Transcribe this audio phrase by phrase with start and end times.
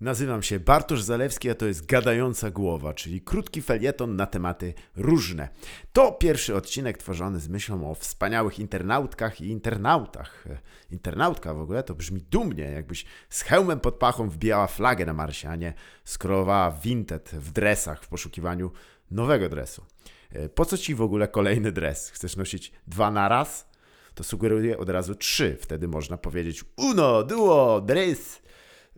[0.00, 5.48] Nazywam się Bartosz Zalewski, a to jest Gadająca Głowa, czyli krótki felieton na tematy różne.
[5.92, 10.44] To pierwszy odcinek tworzony z myślą o wspaniałych internautkach i internautach.
[10.90, 15.48] Internautka w ogóle to brzmi dumnie, jakbyś z hełmem pod pachą wbijała flagę na Marsie,
[15.48, 18.70] a nie skrolowała Vinted w dresach w poszukiwaniu
[19.10, 19.84] nowego dresu.
[20.54, 22.10] Po co ci w ogóle kolejny dres?
[22.10, 23.68] Chcesz nosić dwa na raz?
[24.14, 25.56] To sugeruję od razu trzy.
[25.60, 28.42] Wtedy można powiedzieć uno, duo, dres.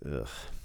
[0.02, 0.59] Ugh.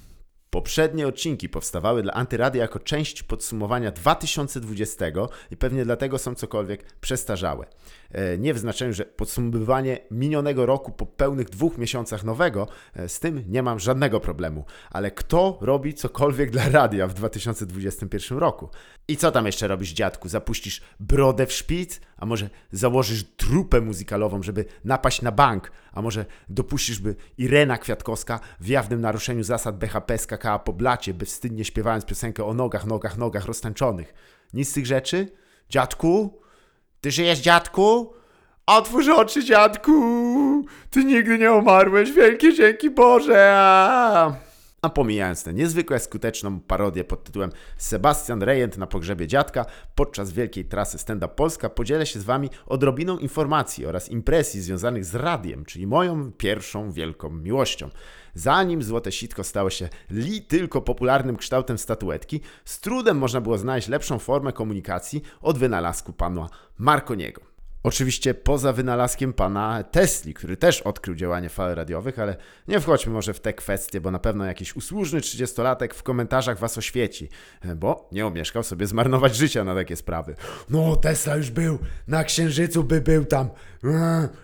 [0.56, 5.06] Poprzednie odcinki powstawały dla Antyradia jako część podsumowania 2020
[5.52, 7.66] i pewnie dlatego są cokolwiek przestarzałe.
[8.16, 13.20] E, nie w znaczeniu, że podsumowywanie minionego roku po pełnych dwóch miesiącach nowego, e, z
[13.20, 14.66] tym nie mam żadnego problemu.
[14.92, 18.70] Ale kto robi cokolwiek dla radia w 2021 roku?
[19.08, 20.30] I co tam jeszcze robisz, dziadku?
[20.30, 22.02] Zapuścisz brodę w szpic?
[22.18, 25.72] A może założysz trupę muzykalową, żeby napaść na bank?
[25.92, 31.66] A może dopuścisz, by Irena Kwiatkowska w jawnym naruszeniu zasad BHP skakała po blacie, bezwstydnie
[31.66, 34.14] śpiewając piosenkę o nogach, nogach, nogach roztańczonych?
[34.54, 35.32] Nic z tych rzeczy?
[35.70, 36.45] Dziadku?
[37.06, 38.14] Ty żyjesz, dziadku?
[38.66, 39.92] Otwórz oczy, dziadku!
[40.92, 44.36] Ty nigdy nie umarłeś, wielkie dzięki Boże!
[44.86, 50.66] A pomijając tę niezwykle skuteczną parodię pod tytułem Sebastian Rejent na pogrzebie dziadka podczas wielkiej
[50.66, 55.66] trasy Stand Up Polska podzielę się z Wami odrobiną informacji oraz impresji związanych z radiem,
[55.66, 57.90] czyli moją pierwszą wielką miłością.
[58.34, 63.88] Zanim Złote Sitko stało się li tylko popularnym kształtem statuetki, z trudem można było znaleźć
[63.88, 67.55] lepszą formę komunikacji od wynalazku pana Marconiego.
[67.86, 72.36] Oczywiście poza wynalazkiem pana Tesli, który też odkrył działanie fal radiowych, ale
[72.68, 76.78] nie wchodźmy może w te kwestie, bo na pewno jakiś usłużny 30-latek w komentarzach was
[76.78, 77.30] oświeci,
[77.76, 80.36] bo nie omieszkał sobie zmarnować życia na takie sprawy.
[80.70, 83.50] No, Tesla już był, na Księżycu by był tam,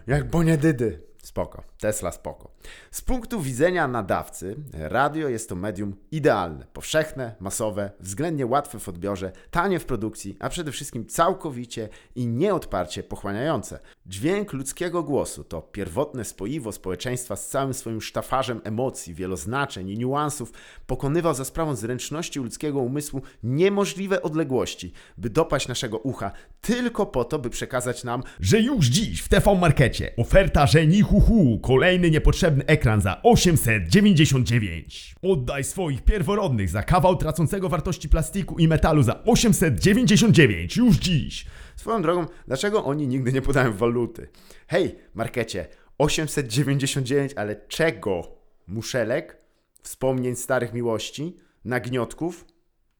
[0.08, 1.11] jak Boniedydy.
[1.32, 2.52] Spoko, Tesla spoko.
[2.92, 9.32] Z punktu widzenia nadawcy, radio jest to medium idealne, powszechne, masowe, względnie łatwe w odbiorze,
[9.52, 13.80] tanie w produkcji, a przede wszystkim całkowicie i nieodparcie pochłaniające.
[14.06, 20.52] Dźwięk ludzkiego głosu to pierwotne spoiwo społeczeństwa z całym swoim sztafarzem emocji, wieloznaczeń i niuansów
[20.88, 27.40] pokonywał za sprawą zręczności ludzkiego umysłu niemożliwe odległości, by dopaść naszego ucha tylko po to,
[27.40, 32.66] by przekazać nam, że już dziś w TV Markecie oferta żeni hu hu, kolejny niepotrzebny
[32.66, 35.16] ekran za 899.
[35.22, 41.46] Oddaj swoich pierworodnych za kawał tracącego wartości plastiku i metalu za 899 już dziś.
[41.76, 44.30] Swoją drogą, dlaczego oni nigdy nie podają waluty?
[44.68, 45.68] Hej, markecie,
[45.98, 48.38] 899, ale czego?
[48.68, 49.38] Muszelek?
[49.82, 51.36] Wspomnień starych miłości?
[51.66, 52.46] Nagniotków?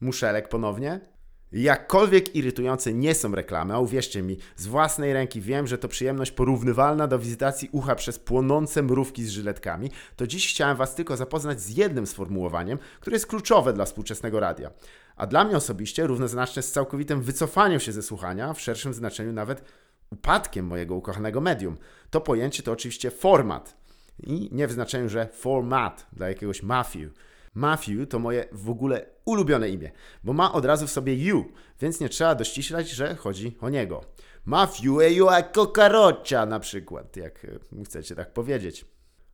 [0.02, 1.12] Muszelek ponownie?
[1.52, 6.32] Jakkolwiek irytujące nie są reklamy, a uwierzcie mi, z własnej ręki wiem, że to przyjemność
[6.32, 11.62] porównywalna do wizytacji ucha przez płonące mrówki z żyletkami, to dziś chciałem Was tylko zapoznać
[11.62, 14.72] z jednym sformułowaniem, które jest kluczowe dla współczesnego radia.
[15.16, 19.64] A dla mnie osobiście równoznaczne z całkowitym wycofaniem się ze słuchania, w szerszym znaczeniu nawet
[20.12, 21.78] upadkiem mojego ukochanego medium.
[22.10, 23.78] To pojęcie to oczywiście format.
[24.24, 27.12] I nie w znaczeniu, że format dla jakiegoś Matthew
[27.54, 29.92] Matthew to moje w ogóle ulubione imię,
[30.24, 31.46] bo ma od razu w sobie you,
[31.82, 34.02] więc nie trzeba dościślać, że chodzi o niego.
[34.46, 37.48] Matthew, you a kokarocia na przykład, jak
[37.86, 38.86] chcecie tak powiedzieć.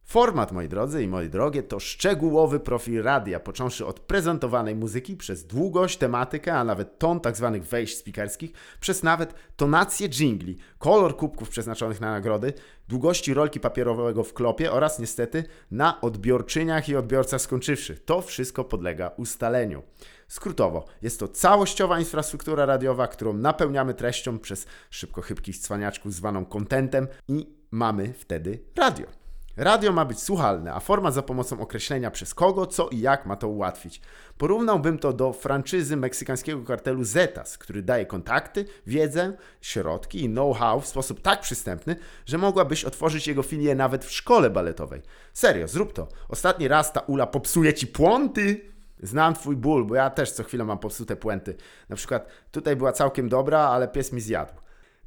[0.09, 5.45] Format, moi drodzy i moi drogie, to szczegółowy profil radia, począwszy od prezentowanej muzyki przez
[5.45, 7.49] długość, tematykę, a nawet ton tzw.
[7.53, 12.53] Tak wejść speakerskich, przez nawet tonację jingli, kolor kubków przeznaczonych na nagrody,
[12.87, 17.97] długości rolki papierowego w klopie oraz niestety na odbiorczyniach i odbiorcach skończywszy.
[17.97, 19.83] To wszystko podlega ustaleniu.
[20.27, 27.07] Skrótowo, jest to całościowa infrastruktura radiowa, którą napełniamy treścią przez szybko chybkich cwaniaczków zwaną kontentem
[27.27, 29.16] i mamy wtedy radio.
[29.57, 33.35] Radio ma być słuchalne, a format za pomocą określenia przez kogo, co i jak ma
[33.35, 34.01] to ułatwić.
[34.37, 40.87] Porównałbym to do franczyzy meksykańskiego kartelu Zetas, który daje kontakty, wiedzę, środki i know-how w
[40.87, 41.95] sposób tak przystępny,
[42.25, 45.01] że mogłabyś otworzyć jego filię nawet w szkole baletowej.
[45.33, 46.07] Serio, zrób to.
[46.29, 48.61] Ostatni raz ta ula popsuje ci płąty.
[49.03, 51.55] Znam twój ból, bo ja też co chwilę mam popsute puenty.
[51.89, 54.53] Na przykład tutaj była całkiem dobra, ale pies mi zjadł.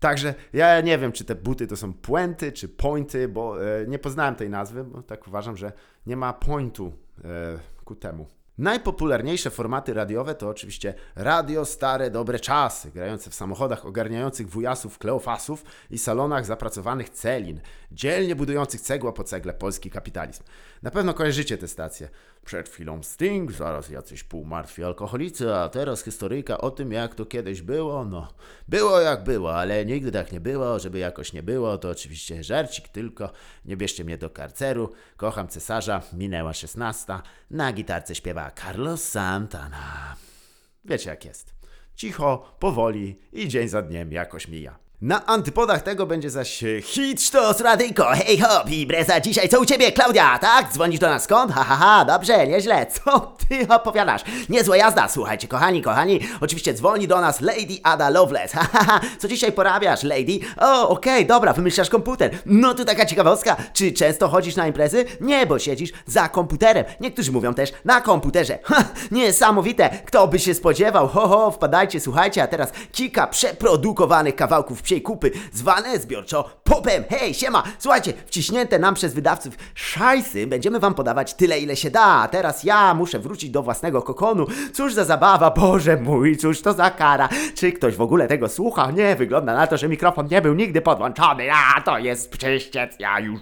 [0.01, 3.99] Także ja nie wiem, czy te buty to są puenty, czy pointy, bo e, nie
[3.99, 5.73] poznałem tej nazwy, bo tak uważam, że
[6.07, 6.93] nie ma pointu
[7.25, 8.27] e, ku temu.
[8.61, 15.65] Najpopularniejsze formaty radiowe to oczywiście radio Stare Dobre Czasy, grające w samochodach ogarniających wujasów Kleofasów
[15.91, 17.61] i salonach zapracowanych celin,
[17.93, 20.43] dzielnie budujących cegła po cegle polski kapitalizm.
[20.83, 22.09] Na pewno kojarzycie te stacje.
[22.45, 27.63] Przed chwilą Sting, zaraz jacyś półmartwi alkoholicy, a teraz historyjka o tym, jak to kiedyś
[27.63, 28.05] było.
[28.05, 28.29] No,
[28.69, 32.89] było jak było, ale nigdy tak nie było, żeby jakoś nie było, to oczywiście żarcik
[32.89, 33.31] tylko.
[33.65, 34.93] Nie bierzcie mnie do karceru.
[35.17, 37.23] Kocham cesarza, minęła szesnasta.
[37.51, 40.17] Na gitarce śpiewa Carlos Santana.
[40.85, 41.55] Wiecie jak jest.
[41.95, 44.79] Cicho, powoli i dzień za dniem jakoś mija.
[45.03, 49.65] Na antypodach tego będzie zaś e, hit Sztos, radyjko, hej hop, impreza dzisiaj, co u
[49.65, 50.73] ciebie, Klaudia, tak?
[50.73, 51.53] Dzwonisz do nas skąd?
[51.53, 54.23] Ha, ha, ha, dobrze, nieźle, co ty opowiadasz?
[54.49, 59.01] Niezła jazda, słuchajcie, kochani, kochani, oczywiście dzwoni do nas Lady Ada Loveless, ha, ha, ha,
[59.19, 60.39] co dzisiaj porabiasz, Lady?
[60.57, 65.05] O, okej, dobra, wymyślasz komputer, no tu taka ciekawostka, czy często chodzisz na imprezy?
[65.21, 70.55] Nie, bo siedzisz za komputerem, niektórzy mówią też na komputerze, ha, niesamowite, kto by się
[70.55, 77.05] spodziewał, ho, ho, wpadajcie, słuchajcie, a teraz kilka przeprodukowanych kawałków psiej kupy, zwane zbiorczo popem,
[77.11, 82.05] hej, siema, słuchajcie, wciśnięte nam przez wydawców szajsy, będziemy wam podawać tyle, ile się da,
[82.05, 86.73] a teraz ja muszę wrócić do własnego kokonu, cóż za zabawa, Boże mój, cóż to
[86.73, 88.91] za kara, czy ktoś w ogóle tego słucha?
[88.91, 93.21] Nie, wygląda na to, że mikrofon nie był nigdy podłączony, a to jest przyściec, ja
[93.21, 93.41] już...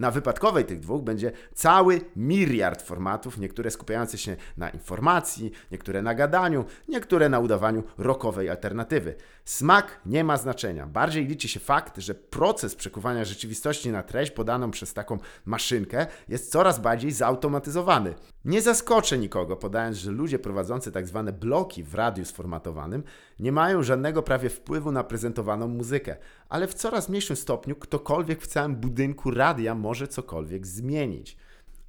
[0.00, 6.14] Na wypadkowej tych dwóch będzie cały miliard formatów, niektóre skupiające się na informacji, niektóre na
[6.14, 9.14] gadaniu, niektóre na udawaniu rockowej alternatywy.
[9.44, 10.86] Smak nie ma znaczenia.
[10.86, 16.50] Bardziej liczy się fakt, że proces przekuwania rzeczywistości na treść podaną przez taką maszynkę jest
[16.50, 18.14] coraz bardziej zautomatyzowany.
[18.44, 23.02] Nie zaskoczę nikogo, podając, że ludzie prowadzący tak zwane bloki w radiu sformatowanym
[23.40, 26.16] nie mają żadnego prawie wpływu na prezentowaną muzykę,
[26.48, 31.36] ale w coraz mniejszym stopniu ktokolwiek w całym budynku radia może cokolwiek zmienić.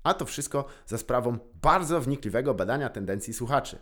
[0.03, 3.77] A to wszystko za sprawą bardzo wnikliwego badania tendencji słuchaczy.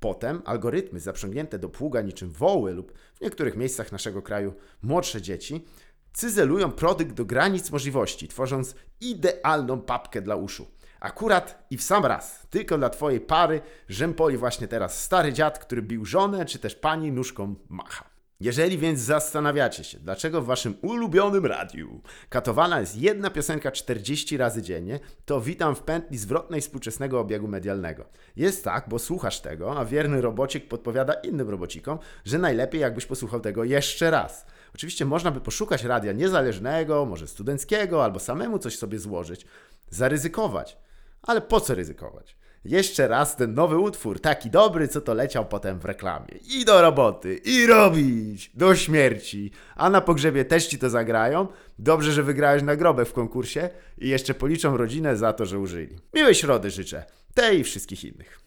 [0.00, 5.64] Potem algorytmy zaprzągnięte do pługa niczym woły lub w niektórych miejscach naszego kraju młodsze dzieci
[6.12, 10.66] cyzelują produkt do granic możliwości, tworząc idealną papkę dla uszu.
[11.00, 15.82] Akurat i w sam raz, tylko dla twojej pary, rzępoli właśnie teraz stary dziad, który
[15.82, 18.10] bił żonę, czy też pani nóżką macha.
[18.40, 24.62] Jeżeli więc zastanawiacie się, dlaczego w waszym ulubionym radiu katowana jest jedna piosenka 40 razy
[24.62, 28.04] dziennie, to witam w pętli zwrotnej współczesnego obiegu medialnego.
[28.36, 33.40] Jest tak, bo słuchasz tego, a wierny robocik podpowiada innym robocikom, że najlepiej jakbyś posłuchał
[33.40, 34.46] tego jeszcze raz.
[34.74, 39.46] Oczywiście można by poszukać radia niezależnego, może studenckiego, albo samemu coś sobie złożyć,
[39.90, 40.78] zaryzykować.
[41.22, 42.36] Ale po co ryzykować?
[42.64, 46.34] Jeszcze raz ten nowy utwór, taki dobry, co to leciał potem w reklamie.
[46.58, 49.50] I do roboty, i robić, do śmierci.
[49.76, 51.46] A na pogrzebie też ci to zagrają.
[51.78, 55.96] Dobrze, że wygrałeś nagrobek w konkursie i jeszcze policzą rodzinę za to, że użyli.
[56.14, 58.38] Miłej środy życzę, tej i wszystkich innych.